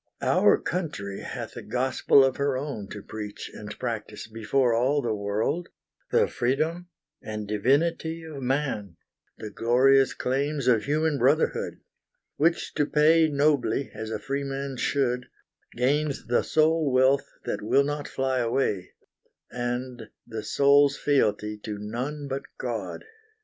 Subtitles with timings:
[0.23, 5.13] Our country hath a gospel of her own To preach and practise before all the
[5.13, 5.69] world,
[6.09, 6.87] The freedom
[7.21, 8.97] and divinity of man,
[9.37, 11.81] The glorious claims of human brotherhood,
[12.35, 15.27] Which to pay nobly, as a freeman should,
[15.73, 18.93] Gains the sole wealth that will not fly away,
[19.51, 23.03] And the soul's fealty to none but God.